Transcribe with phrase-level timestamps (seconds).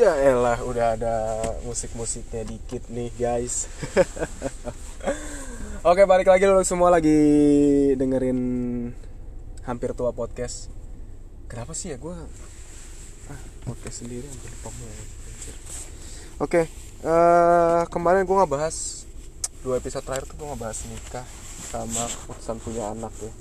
[0.00, 1.16] Ya elah udah ada
[1.68, 3.68] musik-musiknya dikit nih guys.
[5.92, 7.20] Oke balik lagi lu semua lagi
[8.00, 8.40] dengerin
[9.68, 10.72] hampir tua podcast.
[11.52, 12.00] Kenapa sih ya?
[12.00, 14.88] Gue ah, podcast sendiri hampir.
[16.40, 16.64] Oke
[17.04, 19.04] eh, kemarin gue ngebahas
[19.60, 21.28] dua episode terakhir tuh gue ngebahas nikah
[21.68, 23.32] sama keputusan punya anak ya.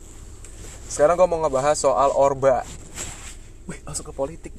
[0.92, 2.68] Sekarang gue mau ngebahas soal orba.
[3.64, 4.52] Wih masuk ke politik.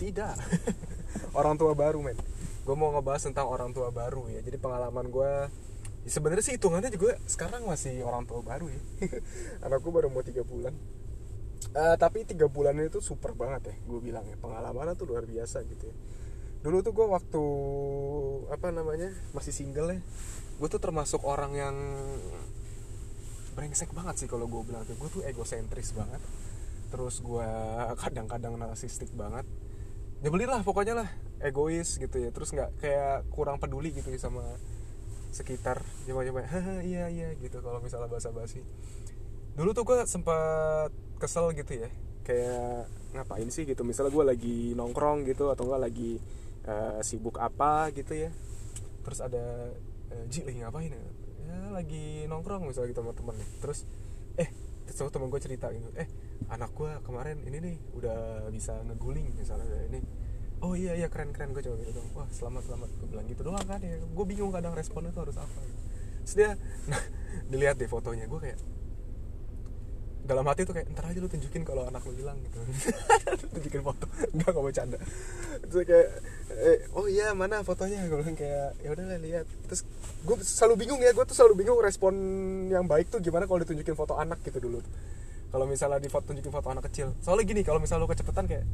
[0.00, 0.32] Tidak
[1.38, 2.18] orang tua baru men.
[2.66, 4.42] Gue mau ngebahas tentang orang tua baru ya.
[4.42, 5.32] Jadi pengalaman gue
[6.06, 8.80] ya sebenarnya sih hitungannya juga sekarang masih orang tua baru ya.
[9.66, 10.74] Anakku baru mau tiga bulan.
[11.76, 14.38] Uh, tapi tiga bulan itu super banget ya gue bilang ya.
[14.38, 15.96] Pengalamannya tuh luar biasa gitu ya.
[16.62, 17.42] Dulu tuh gue waktu
[18.50, 20.00] apa namanya masih single ya
[20.56, 21.76] gue tuh termasuk orang yang
[23.52, 24.82] brengsek banget sih kalau gue bilang.
[24.86, 26.22] Gue tuh egosentris banget.
[26.86, 27.48] Terus gue
[27.98, 29.46] kadang-kadang narsistik banget
[30.24, 31.08] nyebelin lah pokoknya lah
[31.42, 32.30] egois gitu ya.
[32.32, 34.44] Terus nggak kayak kurang peduli gitu ya sama
[35.34, 38.64] sekitar coba coba haha iya iya gitu kalau misalnya basa basi
[39.52, 40.88] dulu tuh gue sempat
[41.20, 41.92] kesel gitu ya
[42.26, 43.86] kayak ngapain sih gitu.
[43.86, 46.18] Misalnya gue lagi nongkrong gitu atau enggak lagi
[46.66, 48.30] uh, sibuk apa gitu ya.
[49.06, 49.70] Terus ada
[50.10, 51.04] uh, Ji lagi ngapain ya?
[51.46, 53.36] ya lagi nongkrong misalnya gitu sama temen.
[53.62, 53.86] Terus
[54.34, 54.50] eh
[54.90, 55.88] terus temen gue cerita gitu.
[55.94, 56.10] Eh
[56.48, 59.66] anak gue kemarin ini nih udah bisa ngeguling misalnya.
[59.90, 60.00] Ini
[60.62, 61.52] oh iya iya keren keren.
[61.52, 62.88] Gue coba gitu wah selamat selamat.
[63.00, 63.98] Gue bilang gitu doang kan ya.
[64.00, 65.82] Gue bingung kadang responnya tuh harus apa gitu.
[66.26, 66.50] terus dia
[66.90, 67.02] nah,
[67.54, 68.58] dilihat deh fotonya gue kayak
[70.26, 72.58] dalam hati tuh kayak ntar aja lu tunjukin kalau anak lu hilang gitu.
[73.54, 74.10] Tunjukin foto.
[74.34, 74.98] Enggak gak mau canda.
[75.70, 76.08] Terus kayak
[76.50, 78.10] eh, oh iya mana fotonya?
[78.10, 79.46] Gue bilang kayak ya udah lah lihat.
[79.70, 79.86] Terus
[80.26, 82.14] gue selalu bingung ya gue tuh selalu bingung respon
[82.66, 84.82] yang baik tuh gimana kalau ditunjukin foto anak gitu dulu
[85.50, 87.14] kalau misalnya di foto tunjukin foto anak kecil.
[87.22, 88.64] Soalnya gini kalau misalnya lu kecepatan kayak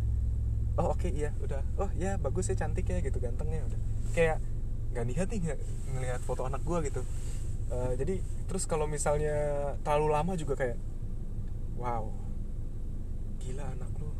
[0.81, 1.63] oh oke okay, iya udah.
[1.79, 3.81] Oh ya bagus ya cantik ya gitu gantengnya udah.
[4.17, 4.39] Kayak
[4.93, 5.41] nggak niat nih
[5.93, 7.03] ngelihat foto anak gue gitu.
[7.73, 9.33] Uh, jadi terus kalau misalnya
[9.81, 10.77] terlalu lama juga kayak
[11.77, 12.09] wow
[13.41, 14.11] gila anak lu.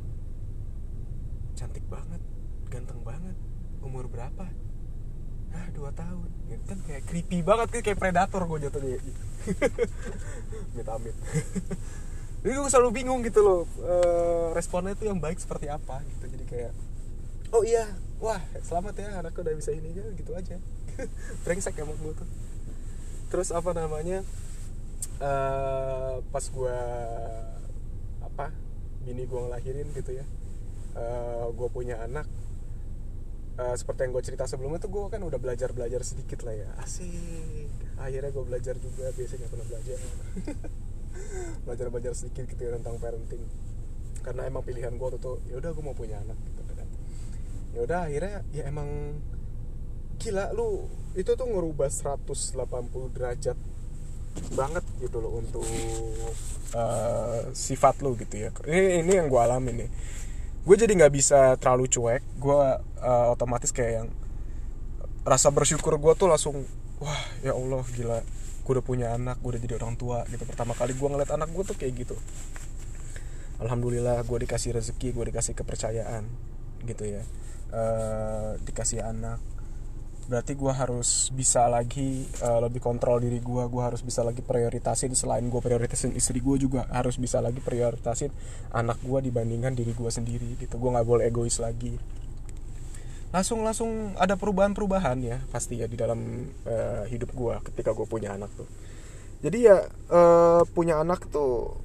[1.57, 2.21] Cantik banget
[2.69, 3.37] ganteng banget.
[3.83, 4.49] Umur berapa?
[5.53, 6.29] Ah dua tahun.
[6.49, 9.01] Gitu kan kayak creepy banget kayak predator gue jatuh dia
[10.73, 11.17] amit amit
[12.43, 13.95] jadi gue selalu bingung gitu loh e,
[14.51, 16.27] responnya tuh yang baik seperti apa gitu.
[16.27, 16.73] Jadi kayak
[17.55, 17.87] oh iya
[18.19, 20.59] wah selamat ya anakku udah bisa ini ya gitu aja.
[21.47, 22.29] Brengsek emang gue tuh.
[23.31, 24.27] Terus apa namanya
[25.23, 25.33] e,
[26.19, 26.79] pas gue
[28.27, 28.51] apa
[29.07, 30.27] bini gue ngelahirin gitu ya
[30.99, 32.27] e, eh, gue punya anak
[33.59, 36.69] uh, seperti yang gue cerita sebelumnya tuh gue kan udah belajar belajar sedikit lah ya.
[36.81, 37.69] Asik.
[38.01, 39.99] Akhirnya gue belajar juga biasanya pernah belajar
[41.65, 43.43] belajar belajar sedikit gitu ya tentang parenting.
[44.23, 46.89] Karena emang pilihan gue tuh ya udah gue mau punya anak gitu kan.
[47.73, 49.19] Ya udah akhirnya ya emang
[50.23, 50.87] gila lu
[51.19, 53.59] itu tuh ngerubah 180 derajat
[54.57, 55.67] banget gitu loh untuk
[56.73, 58.51] uh, sifat lu gitu ya.
[58.65, 59.91] Ini ini yang gue alami nih.
[60.63, 62.23] Gue jadi nggak bisa terlalu cuek.
[62.39, 62.61] Gue
[63.03, 64.09] uh, otomatis kayak yang
[65.23, 66.67] rasa bersyukur gue tuh langsung
[66.99, 68.19] wah ya allah gila
[68.63, 70.47] gue udah punya anak gue udah jadi orang tua gitu.
[70.47, 72.17] Pertama kali gue ngeliat anak gue tuh kayak gitu.
[73.59, 76.25] Alhamdulillah gue dikasih rezeki gue dikasih kepercayaan
[76.87, 77.23] gitu ya.
[77.75, 79.43] Uh, dikasih anak.
[80.31, 85.19] Berarti gue harus bisa lagi uh, lebih kontrol diri gue gue harus bisa lagi prioritasin
[85.19, 88.31] selain gue prioritasin istri gue juga harus bisa lagi prioritasin
[88.71, 90.79] anak gue dibandingkan diri gue sendiri gitu.
[90.79, 91.99] Gue nggak boleh egois lagi
[93.33, 98.37] langsung langsung ada perubahan-perubahan ya pasti ya di dalam uh, hidup gue ketika gue punya
[98.37, 98.69] anak tuh.
[99.43, 101.81] Jadi ya uh, punya anak tuh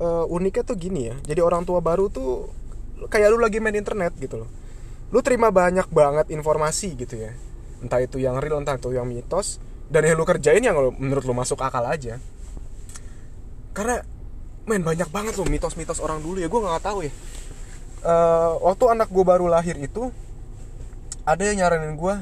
[0.00, 1.16] uh, uniknya tuh gini ya.
[1.20, 2.48] Jadi orang tua baru tuh
[3.12, 4.50] kayak lu lagi main internet gitu loh.
[5.12, 7.36] Lu terima banyak banget informasi gitu ya.
[7.84, 9.60] Entah itu yang real entah itu yang mitos.
[9.90, 12.16] Dan yang lu kerjain yang menurut lu masuk akal aja.
[13.76, 14.00] Karena
[14.64, 16.48] main banyak banget loh mitos-mitos orang dulu ya.
[16.48, 17.12] Gue nggak tahu ya.
[18.00, 20.08] Uh, waktu anak gue baru lahir itu
[21.30, 22.14] ada yang nyaranin gue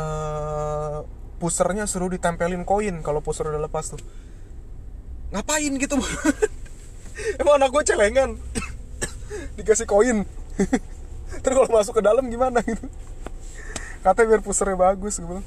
[0.00, 1.04] uh,
[1.36, 4.00] pusernya suruh ditempelin koin kalau puser udah lepas tuh.
[5.36, 6.00] Ngapain gitu
[7.40, 8.40] emang anak gue celengan.
[9.60, 10.24] Dikasih koin.
[11.44, 12.88] Terus kalau masuk ke dalam gimana gitu?
[14.00, 15.44] Katanya biar pusernya bagus gitu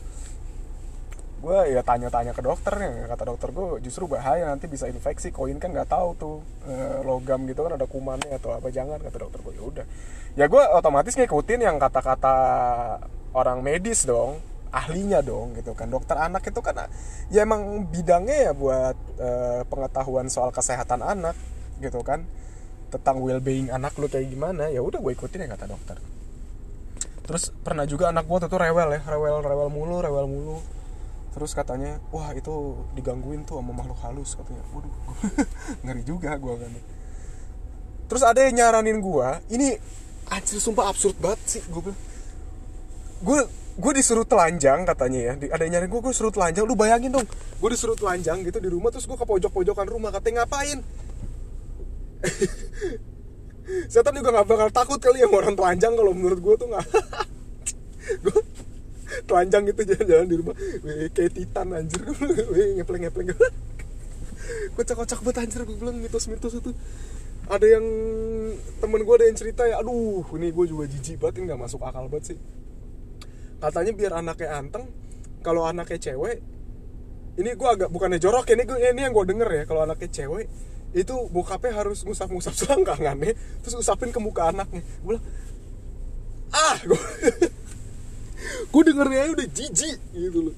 [1.38, 5.30] gue ya tanya-tanya ke dokternya kata dokter gue justru bahaya nanti bisa infeksi.
[5.30, 6.36] Koin kan nggak tahu tuh
[6.66, 6.74] e,
[7.06, 9.86] logam gitu kan ada kumannya atau apa jangan kata dokter gue ya udah.
[10.34, 12.36] Ya gue otomatis ngikutin yang kata-kata
[13.38, 14.42] orang medis dong
[14.74, 15.94] ahlinya dong gitu kan.
[15.94, 16.89] Dokter anak itu kan
[17.30, 19.30] ya emang bidangnya ya buat e,
[19.69, 21.38] pengetahuan soal kesehatan anak
[21.86, 22.25] gitu kan.
[22.90, 26.01] Tentang well being anak lu kayak gimana ya udah gue ikutin ya kata dokter.
[27.30, 30.57] Terus pernah juga anak gue tuh rewel ya rewel rewel mulu rewel mulu
[31.38, 34.66] terus katanya wah itu digangguin tuh sama makhluk halus katanya.
[34.74, 34.89] Waduh
[35.86, 36.74] ngeri juga gue kan.
[38.10, 39.78] Terus ada yang nyaranin gue ini
[40.34, 42.01] anjir sumpah absurd banget sih gue bilang.
[43.22, 43.45] Gue
[43.78, 45.34] gue disuruh telanjang katanya ya.
[45.54, 47.30] Ada yang nyariin gue gue disuruh telanjang lu bayangin dong.
[47.62, 50.81] Gue disuruh telanjang gitu di rumah terus gue ke pojok pojokan rumah katanya ngapain?
[53.94, 56.86] Setan juga nggak bakal takut kali yang orang telanjang kalau menurut gue tuh nggak.
[58.24, 58.40] Gue
[59.28, 60.56] telanjang gitu jalan-jalan di rumah.
[60.82, 62.02] Wih, kayak titan anjir.
[62.56, 63.28] Wih, ngepleng ngepleng
[64.76, 66.72] kocak-kocak banget anjir gue bilang mitos-mitos itu.
[67.48, 67.86] Ada yang
[68.84, 72.08] temen gue ada yang cerita ya aduh ini gue juga jijik banget nggak masuk akal
[72.12, 72.38] banget sih.
[73.58, 74.86] Katanya biar anaknya anteng
[75.44, 76.44] kalau anaknya cewek
[77.38, 80.10] ini gue agak bukannya jorok ya ini gue ini yang gue denger ya kalau anaknya
[80.10, 80.50] cewek
[80.96, 83.34] itu bokapnya harus ngusap-ngusap selangkangannya
[83.64, 84.84] terus usapin ke muka anaknya.
[85.04, 85.26] Gue bilang
[86.52, 87.00] ah gue
[88.78, 90.56] gue dengernya udah jijik gitu loh.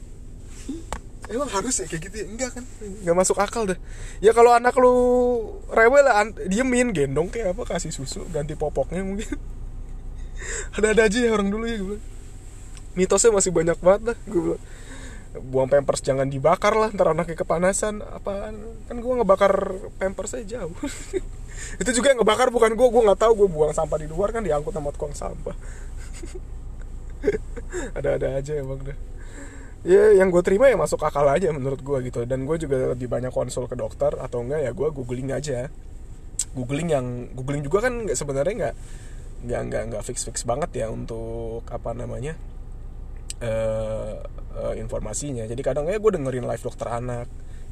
[1.31, 2.25] Emang harus ya kayak gitu ya?
[2.27, 2.63] Enggak kan?
[2.83, 3.79] Nggak masuk akal dah.
[4.19, 4.95] Ya kalau anak lu
[5.71, 9.39] rewel lah diemin gendong kayak apa kasih susu ganti popoknya mungkin.
[10.75, 11.99] Ada-ada aja ya orang dulu ya gue
[12.97, 14.63] mitosnya masih banyak banget lah gue bilang.
[15.29, 18.03] Buang pampers jangan dibakar lah ntar anaknya kepanasan.
[18.03, 18.59] Apaan?
[18.89, 19.53] Kan gue ngebakar
[19.95, 20.75] pampers aja jauh.
[21.81, 23.45] Itu juga yang ngebakar bukan gue gue nggak tahu.
[23.45, 25.55] Gue buang sampah di luar kan diangkut sama tukang sampah
[27.97, 28.97] ada-ada aja emang dah
[29.87, 32.27] ya yang gue terima ya masuk akal aja menurut gue gitu.
[32.27, 35.71] Dan gue juga lebih banyak konsul ke dokter atau enggak ya gue googling aja.
[36.55, 37.05] Googling yang
[37.35, 38.75] googling juga kan nggak sebenarnya nggak
[39.39, 42.35] nggak nggak nggak fix fix banget ya untuk apa namanya
[43.39, 44.19] uh,
[44.59, 45.47] uh, informasinya.
[45.47, 47.27] Jadi kadang ya gue dengerin live dokter anak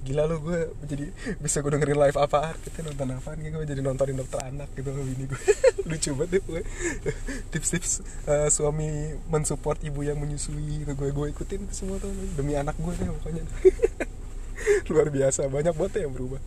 [0.05, 1.05] gila lo gue jadi
[1.41, 4.93] bisa gue dengerin live apa kita nonton apa nih gue jadi nontonin dokter anak gitu
[4.93, 5.41] ini gue
[5.89, 6.61] lucu banget deh gue
[7.51, 12.79] tips-tips uh, suami mensupport ibu yang menyusui gitu gue gue ikutin semua tuh demi anak
[12.79, 13.43] gue deh pokoknya.
[14.91, 16.41] Luar biasa banyak banget yang berubah.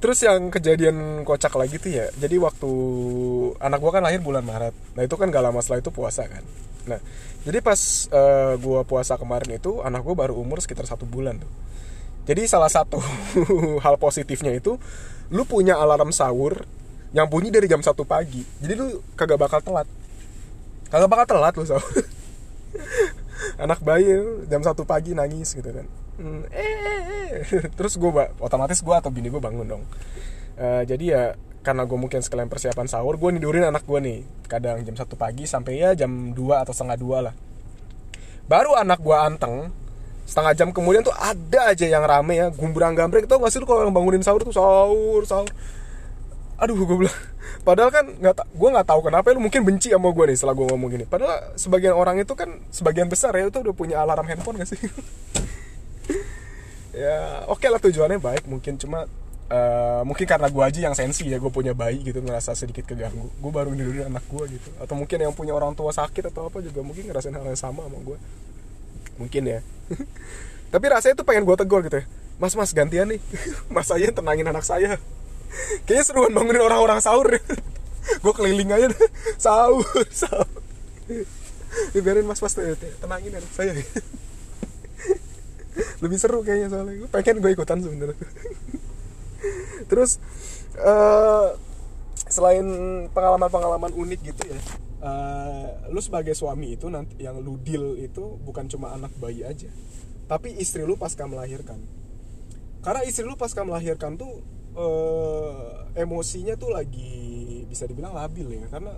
[0.00, 2.70] Terus yang kejadian kocak lagi tuh ya jadi waktu
[3.60, 4.74] anak gue kan lahir bulan Maret.
[4.96, 6.42] Nah itu kan gak lama setelah itu puasa kan.
[6.90, 6.98] Nah
[7.46, 7.78] jadi pas
[8.10, 11.52] uh, gue puasa kemarin itu anak gue baru umur sekitar satu bulan tuh
[12.28, 13.00] jadi salah satu
[13.84, 14.76] hal positifnya itu
[15.30, 16.66] lu punya alarm sahur
[17.10, 18.42] yang bunyi dari jam 1 pagi.
[18.62, 19.86] Jadi lu kagak bakal telat.
[20.90, 21.90] Kagak bakal telat lu sahur.
[23.64, 24.14] Anak bayi
[24.46, 25.86] jam 1 pagi nangis gitu kan.
[26.20, 27.00] Hmm, eh, eh,
[27.56, 27.64] eh.
[27.78, 29.84] Terus gue otomatis gue atau bini gue bangun dong.
[30.60, 31.22] Uh, jadi ya
[31.64, 34.18] karena gue mungkin sekalian persiapan sahur, gue nidurin anak gue nih.
[34.46, 37.34] Kadang jam 1 pagi sampai ya jam 2 atau setengah 2 lah.
[38.46, 39.70] Baru anak gue anteng,
[40.30, 43.66] setengah jam kemudian tuh ada aja yang rame ya gumbrang gambreng tau gak sih lu
[43.66, 45.50] kalau yang bangunin sahur tuh sahur sahur.
[46.62, 47.18] Aduh gue bilang
[47.66, 50.66] padahal kan nggak gue nggak tahu kenapa lu mungkin benci sama gue nih setelah gue
[50.70, 54.62] ngomong gini padahal sebagian orang itu kan sebagian besar ya itu udah punya alarm handphone
[54.62, 54.78] gak sih?
[56.90, 58.74] Ya oke okay lah tujuannya baik mungkin.
[58.74, 59.06] Cuma
[59.46, 63.30] uh, mungkin karena gue aja yang sensi ya gue punya bayi gitu ngerasa sedikit keganggu.
[63.38, 64.74] Gue baru nidurin anak gue gitu.
[64.82, 67.86] Atau mungkin yang punya orang tua sakit atau apa juga mungkin ngerasain hal yang sama
[67.86, 68.18] sama gue
[69.20, 69.60] mungkin ya
[70.74, 72.04] tapi rasanya tuh pengen gue tegur gitu ya.
[72.40, 73.20] Mas mas gantian nih.
[73.74, 74.96] Mas saya tenangin anak saya.
[75.84, 77.26] Kayaknya seruan bangunin orang-orang sahur.
[78.24, 78.86] Gue keliling aja
[79.44, 80.48] sahur sahur.
[81.92, 82.56] Biarin mas mas
[82.96, 83.76] tenangin anak saya.
[86.00, 86.96] Lebih seru kayaknya soalnya.
[87.02, 88.16] Gue pengen gue ikutan sebenarnya.
[89.90, 90.16] Terus
[90.80, 91.52] uh,
[92.30, 92.64] selain
[93.10, 94.58] pengalaman-pengalaman unik gitu ya
[95.00, 99.68] uh, lu sebagai suami itu nanti yang lu deal itu bukan cuma anak bayi aja
[100.30, 101.82] tapi istri lu pasca melahirkan.
[102.86, 104.38] Karena istri lu pasca melahirkan tuh
[104.78, 108.94] uh, emosinya tuh lagi bisa dibilang labil ya karena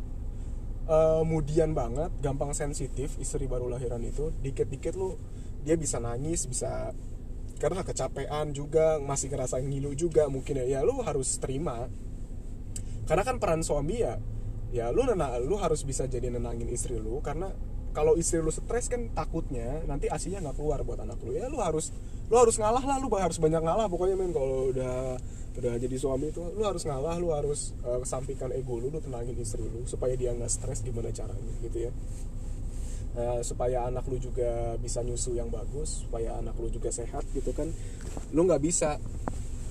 [0.92, 5.16] uh, mudian banget gampang sensitif istri baru lahiran itu dikit-dikit lu
[5.64, 6.92] dia bisa nangis bisa
[7.56, 11.88] karena kecapean juga masih ngerasa ngilu juga mungkin ya ya lu harus terima.
[13.08, 14.20] Karena kan peran suami ya
[14.72, 17.52] ya lu nena lu harus bisa jadi nenangin istri lu karena
[17.92, 21.36] kalau istri lu stres kan takutnya nanti asinya nggak keluar buat anak lu.
[21.36, 21.92] Ya lu harus
[22.32, 24.32] lu harus ngalah lah lu harus banyak ngalah pokoknya men.
[24.32, 25.20] Kalau udah
[25.52, 28.00] udah jadi suami itu lu harus ngalah lu harus uh,
[28.56, 31.92] ego lu lu tenangin istri lu supaya dia nggak stres gimana caranya gitu ya.
[33.12, 37.52] Uh, supaya anak lu juga bisa nyusu yang bagus supaya anak lu juga sehat gitu
[37.52, 37.68] kan.
[38.32, 38.96] Lu nggak bisa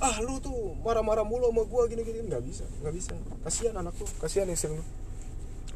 [0.01, 2.19] ah lu tuh marah-marah mulu sama gue gini-gini.
[2.25, 3.13] Nggak bisa nggak bisa.
[3.45, 4.83] Kasihan anak lu kasihan istri lu.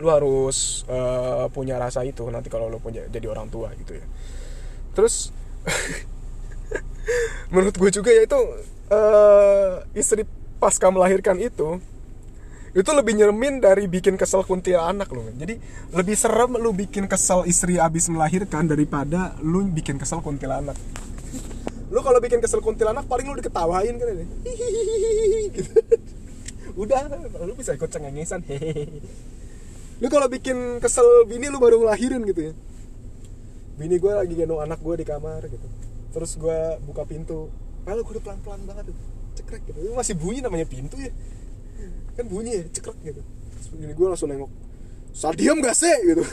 [0.01, 4.05] Lu harus uh, punya rasa itu nanti kalau lu punya jadi orang tua gitu ya.
[4.97, 5.31] Terus
[7.53, 8.39] menurut gue juga ya itu
[8.89, 10.25] uh, istri
[10.57, 11.77] pasca melahirkan itu
[12.75, 15.55] itu lebih nyeremin dari bikin kesel kuntilanak loh jadi
[15.95, 20.75] lebih serem lu bikin kesel istri abis melahirkan daripada lu bikin kesel kuntilanak
[21.93, 24.25] lu kalau bikin kesel kuntilanak paling lu diketawain kan ini.
[25.53, 25.71] Gitu.
[26.81, 27.07] udah
[27.45, 29.01] lu bisa ikut cengengesan hehehe.
[30.01, 32.53] Lu kalau bikin kesel bini lu baru ngelahirin gitu ya.
[33.75, 35.67] Bini gue lagi gendong anak gue di kamar gitu.
[36.11, 37.53] Terus gue buka pintu.
[37.85, 38.97] Kalau gue udah pelan pelan banget tuh
[39.37, 39.77] cekrek gitu.
[39.85, 41.13] Itu masih bunyi namanya pintu ya.
[42.17, 43.21] Kan bunyi ya cekrek gitu.
[43.21, 44.51] Terus bini gue langsung nengok
[45.15, 46.23] saat diam gak sih gitu.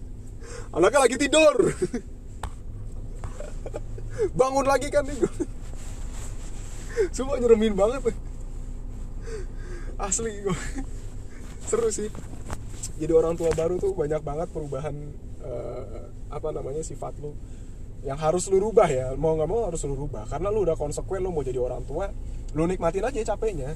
[0.76, 1.56] Anaknya lagi tidur
[4.32, 5.16] bangun lagi kan nih
[7.12, 8.12] semua nyeremin banget
[9.96, 10.56] asli gue
[11.66, 12.08] seru sih.
[12.96, 14.94] Jadi orang tua baru tuh banyak banget perubahan
[15.42, 17.34] eh, apa namanya sifat lu.
[18.06, 20.30] Yang harus lu rubah ya mau nggak mau harus lu rubah.
[20.30, 22.08] Karena lu udah konsekuen lu mau jadi orang tua
[22.54, 23.74] lu nikmatin aja capeknya.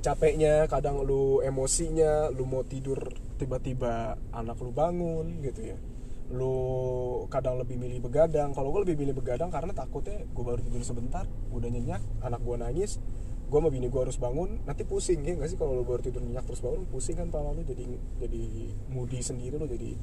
[0.00, 5.78] Capeknya kadang lu emosinya lu mau tidur tiba-tiba anak lu bangun gitu ya
[6.30, 6.56] lu
[7.30, 8.50] kadang lebih milih begadang.
[8.50, 12.56] Kalau gue lebih milih begadang karena takutnya gue baru tidur sebentar udah nyenyak anak gue
[12.58, 12.98] nangis
[13.46, 15.58] gue sama bini gue harus bangun nanti pusing ya nggak sih?
[15.58, 17.86] Kalau lu baru tidur nyenyak terus bangun pusing kan pala lu jadi
[18.18, 18.42] jadi
[18.90, 19.94] moody sendiri lu jadi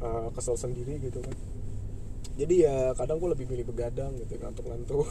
[0.00, 1.36] uh, kesel sendiri gitu kan.
[2.40, 5.04] Jadi ya kadang gue lebih milih begadang gitu ngantuk-ngantuk.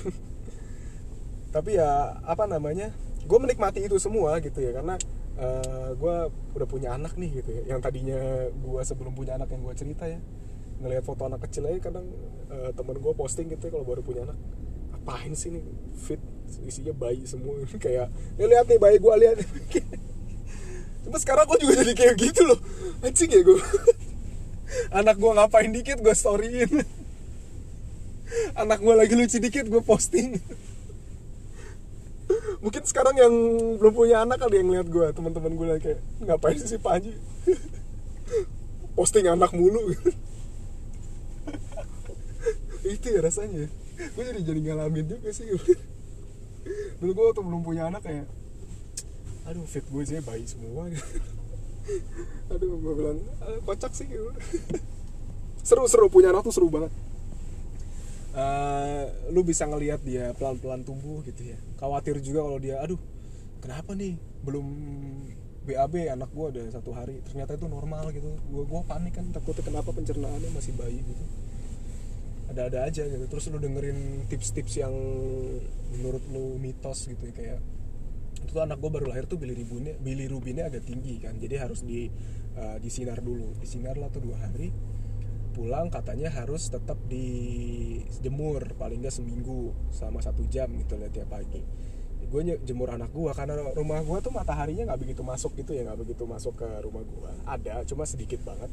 [1.55, 2.89] Tapi ya apa namanya
[3.21, 4.97] gue menikmati itu semua gitu ya karena
[5.39, 6.15] uh, gue
[6.55, 7.75] udah punya anak nih gitu ya.
[7.75, 8.19] Yang tadinya
[8.51, 10.19] gue sebelum punya anak yang gue cerita ya.
[10.79, 12.07] Ngelihat foto anak kecil aja kadang
[12.51, 14.37] uh, temen gue posting gitu ya kalau baru punya anak.
[14.99, 15.63] Apain sih nih
[15.95, 16.21] fit
[16.67, 17.55] isinya bayi semua.
[17.83, 19.37] Kayak ya lihat nih bayi gue lihat.
[21.07, 22.59] Cuma sekarang gue juga jadi kayak gitu loh.
[23.01, 23.57] Anjing ya gue
[24.99, 26.83] anak gue ngapain dikit gue storyin.
[28.53, 30.37] Anak gue lagi lucu dikit gue posting
[32.59, 33.33] mungkin sekarang yang
[33.79, 37.15] belum punya anak kali yang lihat gue teman-teman gue kayak ngapain sih si Panji
[38.99, 39.95] posting anak mulu.
[42.83, 43.71] Itu ya rasanya.
[44.15, 45.47] Gue jadi jadi ngalamin juga sih.
[46.99, 48.27] Dulu gue waktu belum punya anak kayak
[49.47, 50.91] aduh fit gue sih bayi semua.
[52.51, 54.05] Aduh gue bilang "Ah, kocak sih.
[55.63, 56.91] Seru seru punya anak tuh seru banget
[58.29, 61.57] Eh, lu bisa ngelihat dia pelan-pelan tumbuh gitu ya.
[61.81, 63.01] Khawatir juga kalau dia aduh
[63.57, 64.21] kenapa nih?
[64.45, 64.65] Belum
[65.65, 67.25] BAB anak gua udah satu hari.
[67.25, 68.29] Ternyata itu normal gitu.
[68.53, 71.25] Gua gua panik kan takutnya kenapa pencernaannya masih bayi gitu.
[72.53, 73.25] Ada-ada aja gitu.
[73.25, 74.93] Terus lu dengerin tips-tips yang
[75.97, 77.59] menurut lu mitos gitu ya kayak
[78.39, 82.07] itu tuh anak gue baru lahir tuh bilirubinnya bilirubinnya agak tinggi kan jadi harus di
[82.55, 83.57] eh, disinar dulu.
[83.57, 84.69] Disinar lah tuh dua hari
[85.59, 91.59] pulang katanya harus tetap dijemur paling nggak seminggu sama satu jam gitu lihat tiap pagi.
[92.31, 95.99] Gue jemur anak gue karena rumah gue tuh mataharinya nggak begitu masuk gitu ya nggak
[95.99, 98.71] begitu masuk ke rumah gue ada cuma sedikit banget.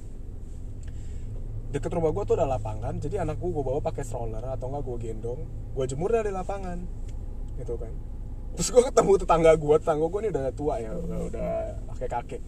[1.75, 4.87] Deket rumah gue tuh ada lapangan jadi anak gue gue bawa pakai stroller atau enggak
[4.87, 5.43] gue gendong
[5.75, 6.87] gue jemur dari lapangan
[7.59, 7.90] gitu kan.
[8.55, 11.50] Terus gue ketemu tetangga gue tetangga gue ini udah tua ya udah, udah
[11.99, 12.43] kakek kakek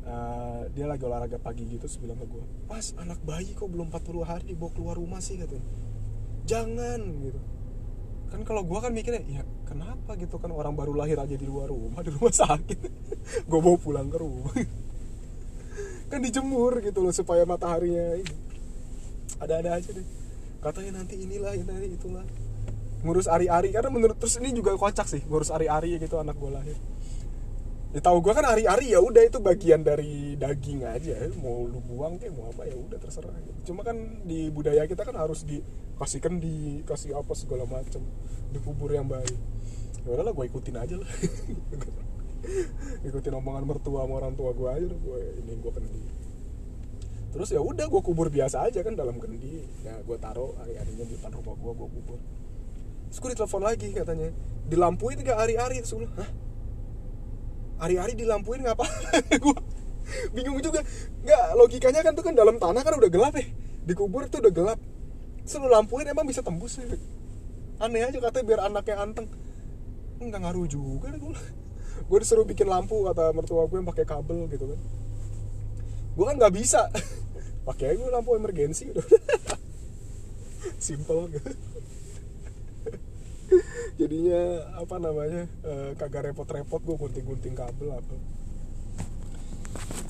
[0.00, 4.24] Eh, dia lagi olahraga pagi gitu bilang ke gue pas anak bayi kok belum 40
[4.24, 5.68] hari dibawa keluar rumah sih katanya.
[6.48, 7.40] Jangan gitu.
[8.32, 10.40] Kan kalau gue kan mikirnya ya kenapa gitu?
[10.40, 12.80] Kan orang baru lahir aja di luar rumah di rumah sakit.
[13.50, 14.54] Gue bawa pulang ke rumah.
[16.08, 18.34] Kan dijemur gitu loh supaya mataharinya ini.
[19.42, 20.06] Ada-ada aja deh.
[20.62, 22.24] Katanya nanti inilah ini nanti itulah.
[23.02, 26.78] Ngurus ari-ari karena menurut terus ini juga kocak sih ngurus ari-ari gitu anak gue lahir
[27.90, 31.26] ya tahu gue kan ari-ari ya udah itu bagian dari daging aja.
[31.42, 33.74] Mau lu buang kayak mau apa ya udah terserah gitu.
[33.74, 38.02] cuma kan di budaya kita kan harus dikasihkan dikasih apa segala macam
[38.54, 39.34] dikubur yang baik.
[40.06, 41.10] Ya udahlah gue ikutin aja lah.
[43.08, 46.02] Ikutin omongan mertua sama orang tua gue aja gue ini gue kendi.
[47.30, 49.66] Terus ya udah gue kubur biasa aja kan dalam kendi.
[49.84, 52.18] Ya gue taruh hari-harinya di depan rumah gue gue kubur.
[53.10, 54.28] Terus gue ditelepon lagi katanya
[54.66, 55.84] dilampuin gak hari-hari.
[55.84, 56.30] Terus gue hah
[57.80, 58.84] hari-hari dilampuin ngapa?
[59.42, 59.56] Gue
[60.36, 60.84] bingung juga.
[61.24, 63.46] Nggak logikanya kan tuh kan dalam tanah kan udah gelap ya.
[63.88, 64.78] Dikubur tuh udah gelap.
[65.48, 66.86] Selalu lampuin emang bisa tembus ya
[67.80, 69.26] aneh aja katanya biar anaknya anteng.
[70.20, 71.32] Nggak ngaruh juga deh gue
[72.12, 74.80] gue disuruh bikin lampu kata mertua gue yang pakai kabel gitu kan.
[76.12, 76.92] Gue kan nggak bisa.
[77.68, 78.88] Pakai gue lampu emergensi.
[78.92, 79.04] Udah
[80.80, 81.50] simple gitu
[84.00, 84.40] jadinya
[84.78, 88.14] apa namanya eh, kagak repot-repot gue gunting-gunting kabel apa.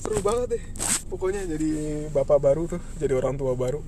[0.01, 0.63] Seru banget deh.
[1.11, 1.71] Pokoknya jadi
[2.09, 3.81] bapak baru tuh jadi orang tua baru.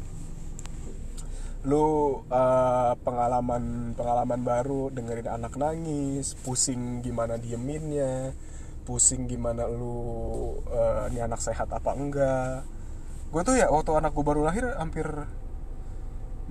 [1.64, 8.36] Lu uh, pengalaman pengalaman baru dengerin anak nangis pusing gimana dieminnya
[8.84, 12.68] pusing gimana lu uh, ini anak sehat apa enggak.
[13.32, 15.08] Gue tuh ya waktu anak gue baru lahir hampir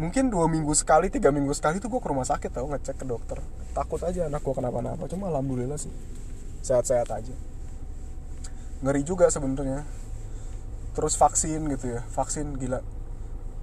[0.02, 3.06] mungkin dua minggu sekali tiga minggu sekali tuh gue ke rumah sakit tau ngecek ke
[3.06, 3.38] dokter.
[3.71, 5.94] Takut aja anak gue kenapa-napa cuma alhamdulillah sih.
[6.66, 7.30] Sehat-sehat aja.
[8.82, 9.87] Ngeri juga sebenarnya.
[10.99, 12.82] Terus vaksin gitu ya vaksin gila.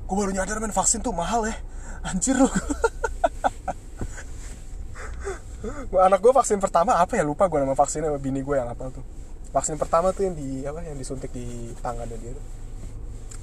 [0.08, 1.60] Gue baru nyadar men vaksin tuh mahal ya.
[2.08, 2.48] Anjir lu.
[6.00, 7.28] Anak gue vaksin pertama apa ya?
[7.28, 9.04] Lupa gue nama vaksinnya bini gue yang apa tuh.
[9.52, 12.46] Vaksin pertama tuh yang di apa yang disuntik di tangannya dia tuh.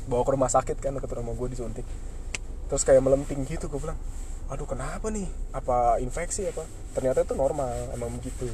[0.09, 1.85] Bawa ke rumah sakit kan ke rumah gue disuntik
[2.67, 3.99] terus kayak melenting gitu gue bilang
[4.47, 5.27] aduh kenapa nih?
[5.51, 6.63] Apa infeksi apa?
[6.95, 8.47] Ternyata itu normal emang begitu.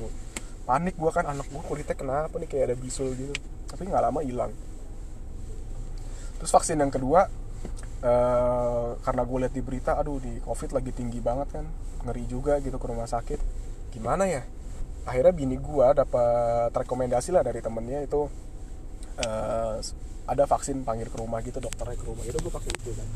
[0.64, 2.48] Panik gue kan anak gue kulitnya kenapa nih?
[2.48, 3.34] Kayak ada bisul gitu.
[3.68, 4.52] Tapi nggak lama hilang.
[6.40, 7.28] Terus vaksin yang kedua
[8.02, 11.66] uh, karena gue lihat di berita aduh di covid lagi tinggi banget kan
[12.08, 13.40] ngeri juga gitu ke rumah sakit.
[13.92, 14.42] Gimana ya?
[15.04, 18.32] Akhirnya bini gue dapat rekomendasi lah dari temennya itu
[19.20, 19.76] uh,
[20.24, 23.08] ada vaksin panggil ke rumah gitu dokternya ke rumah itu gue pakai itu kan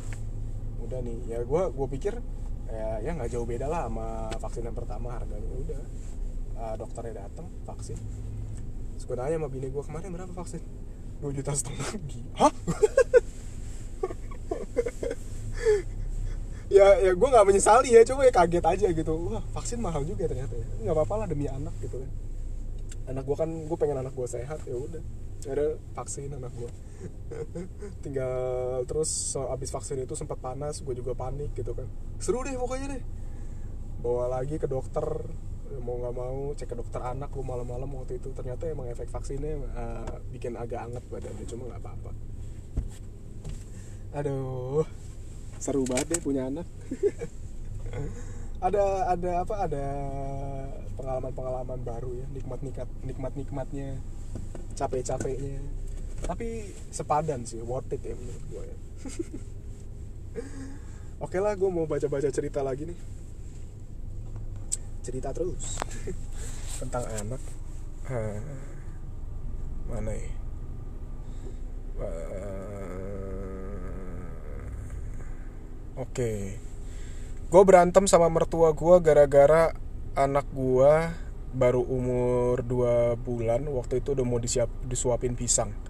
[0.83, 2.15] udah nih ya gue gue pikir
[2.67, 5.83] ya ya nggak jauh beda lah sama vaksin yang pertama harganya udah.
[6.57, 8.01] Uh, dokternya datang vaksin.
[8.97, 10.65] Sebenarnya sama bini gue kemarin berapa vaksin?
[11.21, 11.89] Dua juta setengah.
[12.41, 12.53] Hah?
[16.67, 19.15] Ya ya gue nggak menyesali ya cuma ya kaget aja gitu.
[19.31, 20.67] Wah vaksin mahal juga ternyata ya.
[20.83, 22.11] Nggak apa-apa lah demi anak gitu kan.
[23.07, 25.03] Anak gue kan gue pengen anak gue sehat ya udah.
[25.47, 26.67] Ada vaksin anak gue
[28.05, 31.89] tinggal terus abis vaksin itu sempat panas gue juga panik gitu kan.
[32.21, 33.03] Seru deh pokoknya deh.
[34.01, 35.05] Bawa lagi ke dokter
[35.83, 38.33] mau nggak mau cek ke dokter anak lu malam-malam waktu itu.
[38.33, 42.13] Ternyata emang efek vaksinnya uh, bikin agak anget badannya cuma nggak apa-apa.
[44.23, 44.85] Aduh.
[45.57, 46.69] Seru banget deh punya anak.
[48.57, 49.55] Ada ada apa?
[49.69, 49.87] Ada
[50.97, 53.89] pengalaman-pengalaman baru ya nikmat nikmat nikmat nikmatnya
[54.73, 55.61] capek capeknya
[56.27, 58.77] tapi sepadan sih worth it ya menurut gue ya.
[61.25, 62.99] Oke lah gue mau baca baca cerita lagi nih.
[65.07, 65.79] Cerita terus.
[66.83, 67.43] Tentang anak.
[68.11, 68.43] Uh,
[69.87, 70.31] mana ya?
[75.97, 76.11] Oke.
[76.11, 76.39] Okay.
[77.47, 79.71] gue berantem sama mertua gue gara-gara
[80.19, 80.93] anak gue
[81.55, 85.86] baru umur 2 bulan waktu itu udah mau disiap disuapin pisang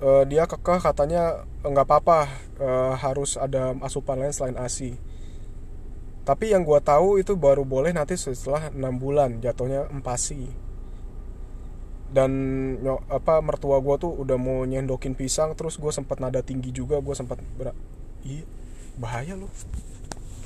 [0.00, 2.20] uh, dia kekeh katanya nggak apa-apa
[2.60, 4.96] uh, harus ada asupan lain selain asi
[6.24, 10.52] tapi yang gue tahu itu baru boleh nanti setelah enam bulan jatuhnya empasi
[12.10, 12.30] dan
[13.06, 17.14] apa mertua gue tuh udah mau nyendokin pisang terus gue sempat nada tinggi juga gue
[17.14, 17.38] sempat
[18.26, 18.42] iya
[18.98, 19.50] bahaya loh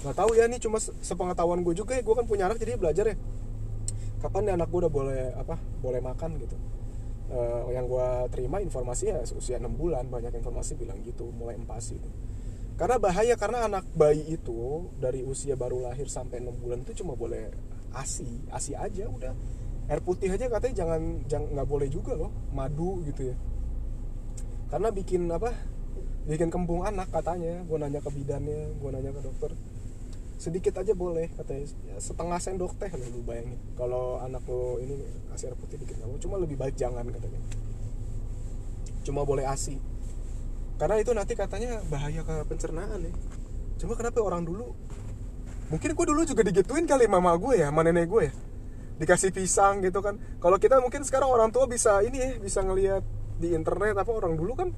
[0.04, 3.08] nggak tahu ya nih cuma sepengetahuan gue juga ya gue kan punya anak jadi belajar
[3.08, 3.16] ya.
[4.20, 6.56] Kapan nih anak gue udah boleh apa boleh makan gitu
[7.34, 11.98] uh, yang gue terima informasi ya usia 6 bulan banyak informasi bilang gitu mulai empasi
[11.98, 12.10] itu.
[12.74, 17.18] Karena bahaya karena anak bayi itu dari usia baru lahir sampai 6 bulan itu cuma
[17.18, 17.50] boleh
[17.94, 19.34] asi asi aja udah.
[19.84, 23.36] Air putih aja katanya jangan jangan nggak boleh juga loh madu gitu ya.
[24.72, 25.52] Karena bikin apa
[26.24, 29.52] bikin kembung anak katanya gue nanya ke bidannya gue nanya ke dokter
[30.44, 31.64] sedikit aja boleh katanya.
[31.88, 33.56] Ya, setengah sendok teh lo lu bayangin.
[33.80, 35.00] Kalau anak lo ini
[35.32, 37.40] kasih air putih dikit kamu cuma lebih baik jangan katanya.
[39.08, 39.80] Cuma boleh asi.
[40.76, 43.12] Karena itu nanti katanya bahaya ke pencernaan ya.
[43.80, 44.76] Cuma kenapa orang dulu
[45.72, 48.32] mungkin gue dulu juga digituin kali mama gue ya sama nenek gue ya.
[49.00, 50.20] Dikasih pisang gitu kan.
[50.44, 53.00] Kalau kita mungkin sekarang orang tua bisa ini ya bisa ngelihat
[53.40, 54.68] di internet apa orang dulu kan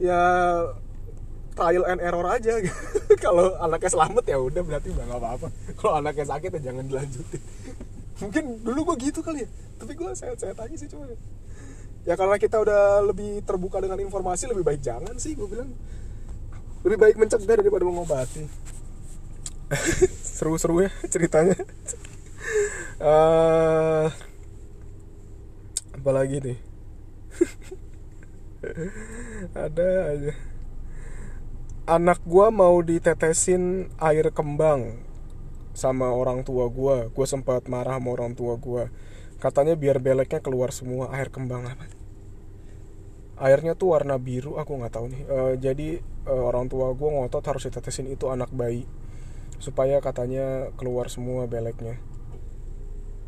[0.00, 0.18] ya
[1.58, 2.62] trial and error aja.
[3.24, 5.50] Kalau anaknya selamat ya udah berarti nggak apa-apa.
[5.74, 7.42] Kalau anaknya sakit ya jangan dilanjutin.
[8.22, 9.48] Mungkin dulu gue gitu kali ya.
[9.82, 11.10] Tapi gue sehat-sehat aja sih cuma
[12.06, 15.74] ya karena kita udah lebih terbuka dengan informasi lebih baik jangan sih gue bilang.
[16.86, 18.46] Lebih baik mencegah daripada mengobati.
[20.38, 21.58] Seru-seru ya ceritanya.
[23.02, 24.06] Uh,
[25.98, 26.58] apalagi nih?
[29.54, 30.47] Ada aja
[31.88, 35.00] anak gue mau ditetesin air kembang
[35.72, 38.92] sama orang tua gue gue sempat marah sama orang tua gue
[39.40, 41.88] katanya biar beleknya keluar semua air kembang apa?
[43.40, 45.22] Airnya tuh warna biru aku nggak tahu nih.
[45.30, 48.84] Uh, jadi uh, orang tua gue ngotot harus ditetesin itu anak bayi
[49.56, 51.96] supaya katanya keluar semua beleknya.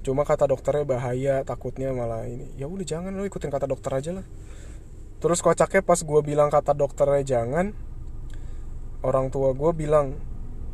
[0.04, 2.52] Cuma kata dokternya bahaya takutnya malah ini.
[2.60, 4.26] Ya udah jangan lo ikutin kata dokter aja lah.
[5.22, 7.72] Terus kocaknya pas gue bilang kata dokternya jangan
[9.00, 10.16] orang tua gue bilang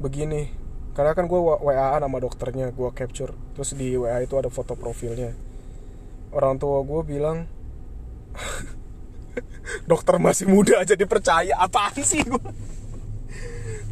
[0.03, 0.51] begini
[0.97, 3.37] karena kan gue WA sama dokternya gue capture.
[3.53, 5.37] Terus di WA itu ada foto profilnya.
[6.33, 7.45] Orang tua gue bilang
[9.91, 11.53] dokter masih muda aja dipercaya.
[11.61, 12.41] Apaan sih gue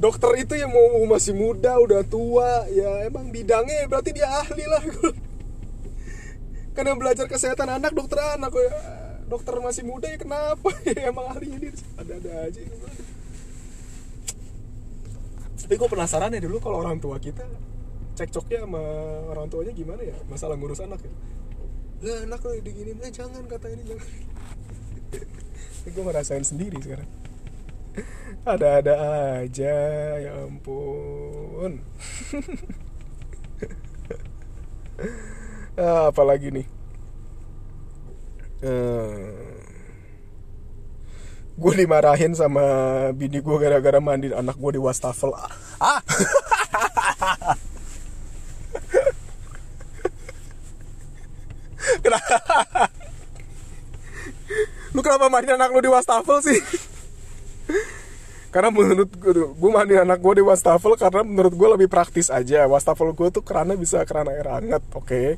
[0.01, 2.65] dokter itu yang mau masih muda udah tua.
[2.73, 4.85] Ya emang bidangnya berarti dia ahli lah.
[6.75, 8.49] Karena belajar kesehatan anak dokter anak.
[8.57, 8.73] Ya
[9.29, 10.73] dokter masih muda ya kenapa?
[10.89, 11.73] Ya emang ahlinya dia.
[12.01, 12.61] Ada-ada aja
[15.65, 17.41] tapi gue penasaran ya dulu kalau orang tua kita
[18.21, 18.85] cekcoknya sama
[19.33, 20.13] orang tuanya gimana ya?
[20.29, 21.13] Masalah ngurus anak ya?
[22.05, 24.09] Lah anak lo diginin eh jangan kata ini jangan.
[25.95, 27.09] Gue ngerasain sendiri sekarang.
[28.45, 28.95] Ada-ada
[29.41, 29.75] aja
[30.21, 31.81] ya ampun.
[35.75, 36.67] Ah, apalagi nih?
[38.63, 39.44] Uh,
[41.55, 42.63] gue dimarahin sama
[43.15, 45.31] bini gue gara-gara mandi anak gue di wastafel.
[45.79, 46.03] Ah.
[52.05, 52.37] Kenapa?
[54.95, 56.61] Lu kenapa mandi anak lu di wastafel sih?
[58.55, 62.67] Karena menurut gue gue mandi anak gue di wastafel karena menurut gue lebih praktis aja.
[62.71, 65.07] Wastafel gue tuh kerana bisa kerana air hangat oke.
[65.07, 65.29] okay?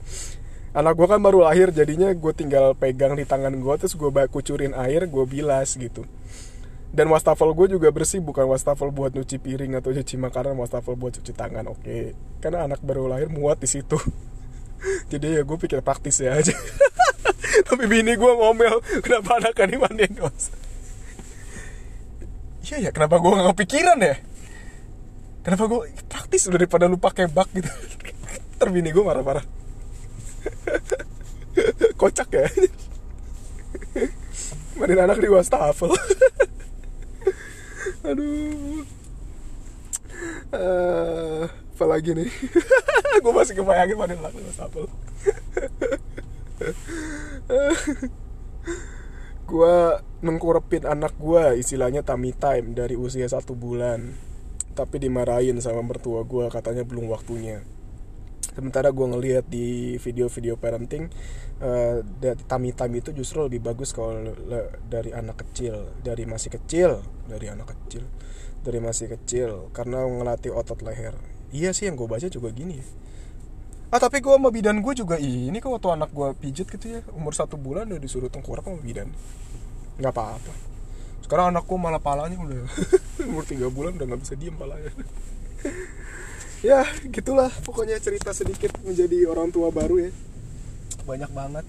[0.76, 4.76] Anak gue kan baru lahir jadinya gue tinggal pegang di tangan gue terus gue kucurin
[4.76, 6.04] air gue bilas gitu.
[6.92, 11.16] Dan wastafel gue juga bersih bukan wastafel buat nyuci piring atau cuci makanan wastafel buat
[11.16, 11.80] cuci tangan oke.
[11.80, 12.12] Okay.
[12.44, 13.96] karena anak baru lahir muat di situ.
[15.12, 16.52] Jadi ya gue pikir praktis ya aja.
[17.72, 20.52] Tapi bini gue ngomel kenapa anak ini mandiin dos
[22.68, 24.16] iya ya kenapa gue nggak kepikiran ya?
[25.40, 27.70] Kenapa gue praktis daripada lu pakai bak gitu.
[28.60, 29.55] Terbini gue marah-marah
[32.00, 32.46] kocak ya.
[34.76, 35.92] Mainin anak di wastafel.
[38.08, 38.84] Aduh.
[40.52, 42.30] Uh, apa lagi nih?
[43.24, 44.84] Gue masih kebayangin mainin anak di wastafel.
[49.46, 49.76] Gue
[50.24, 54.16] mengkurepin anak gue istilahnya tummy time dari usia satu bulan.
[54.76, 57.64] Tapi dimarahin sama mertua gue katanya belum waktunya
[58.56, 61.12] sementara gue ngelihat di video-video parenting
[61.60, 62.00] uh,
[62.48, 64.32] time itu justru lebih bagus kalau
[64.88, 65.92] dari anak kecil.
[66.00, 68.08] Dari masih kecil dari anak kecil
[68.64, 69.68] dari masih kecil.
[69.76, 71.12] Karena ngelatih otot leher.
[71.52, 72.80] Iya sih yang gue baca juga gini.
[73.92, 77.00] Ah tapi gue sama bidan gue juga ini kok waktu anak gue pijet gitu ya.
[77.12, 79.12] Umur satu bulan udah disuruh tengkorak sama bidan.
[80.00, 80.52] Nggak apa-apa.
[81.20, 82.64] Sekarang anakku malah palanya udah.
[83.28, 84.90] Umur tiga bulan udah nggak bisa diem palanya
[86.64, 87.50] ya gitulah.
[87.64, 90.10] Pokoknya cerita sedikit menjadi orang tua baru ya.
[91.04, 91.66] Banyak banget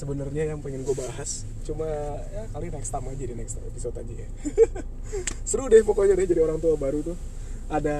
[0.00, 1.44] sebenarnya yang pengen gue bahas.
[1.66, 1.86] Cuma
[2.32, 4.28] ya kali next time aja di next episode aja ya.
[5.48, 7.16] Seru deh pokoknya deh jadi orang tua baru tuh.
[7.70, 7.98] Ada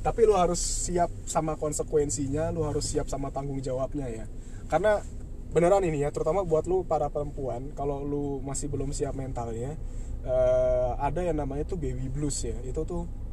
[0.00, 4.24] tapi lo harus siap sama konsekuensinya lo harus siap sama tanggung jawabnya ya.
[4.70, 5.02] Karena
[5.50, 9.72] beneran ini ya terutama buat lo para perempuan kalau lo masih belum siap mentalnya
[10.26, 12.56] uh, ada yang namanya tuh baby blues ya.
[12.62, 13.25] Itu tuh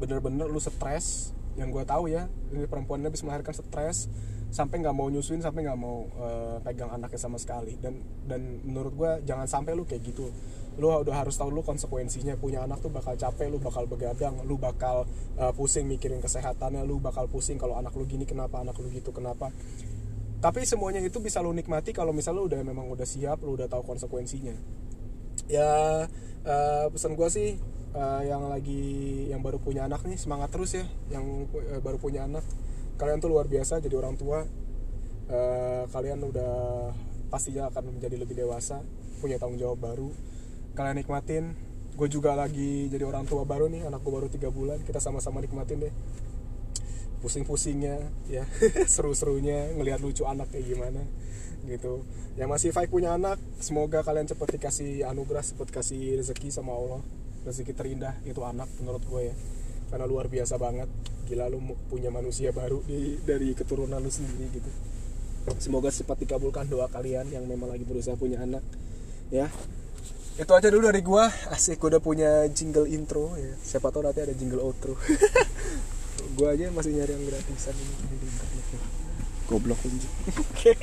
[0.00, 4.10] bener-bener lu stres yang gue tahu ya ini perempuannya bisa melahirkan stres
[4.54, 7.74] sampai nggak mau nyusuin sampai nggak mau uh, pegang anaknya sama sekali.
[7.74, 10.30] Dan dan menurut gue jangan sampai lu kayak gitu.
[10.78, 12.38] Lu udah harus tahu lu konsekuensinya.
[12.38, 15.10] Punya anak tuh bakal capek lu bakal begadang lu bakal
[15.42, 19.10] uh, pusing mikirin kesehatannya lu bakal pusing kalau anak lu gini kenapa anak lu gitu
[19.10, 19.50] kenapa.
[20.38, 23.66] Tapi semuanya itu bisa lu nikmati kalau misalnya lu udah memang udah siap lu udah
[23.66, 24.54] tahu konsekuensinya.
[25.50, 26.06] Ya
[26.46, 27.58] uh, pesan gue sih
[27.94, 30.84] uh, yang lagi yang baru punya anak nih semangat terus ya.
[31.08, 32.44] Yang uh, baru punya anak.
[32.98, 34.44] Kalian tuh luar biasa jadi orang tua.
[35.24, 36.92] Uh, kalian udah
[37.32, 38.84] pastinya akan menjadi lebih dewasa
[39.22, 40.10] punya tanggung jawab baru.
[40.76, 41.44] Kalian nikmatin.
[41.94, 44.82] Gue juga lagi jadi orang tua baru nih anak gue baru tiga bulan.
[44.82, 45.94] Kita sama-sama nikmatin deh.
[47.22, 48.44] Pusing-pusingnya ya.
[48.94, 51.02] Seru-serunya ngelihat lucu anak kayak gimana
[51.64, 52.04] gitu.
[52.36, 53.40] Yang masih fight punya anak.
[53.62, 57.00] Semoga kalian cepat dikasih anugerah cepat kasih rezeki sama Allah
[57.44, 59.34] rezeki terindah itu anak menurut gue ya.
[59.92, 60.88] Karena luar biasa banget.
[61.24, 64.70] Gila lu punya manusia baru di dari keturunan lu sendiri gitu.
[65.60, 68.64] Semoga cepat dikabulkan doa kalian yang memang lagi berusaha punya anak
[69.28, 69.52] ya.
[70.34, 71.30] Itu aja dulu dari gua.
[71.52, 73.54] Asik udah punya jingle intro ya.
[73.62, 74.98] Siapa tahu nanti ada jingle outro.
[76.36, 78.66] Gua aja masih nyari yang gratisan ini di internet.
[79.46, 80.00] Goblok oke.
[80.58, 80.76] Okay.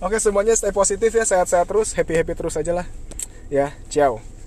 [0.00, 1.28] oke semuanya stay positif ya.
[1.28, 1.92] Sehat-sehat terus.
[1.92, 2.86] Happy happy terus aja lah.
[3.52, 4.39] Ya ciao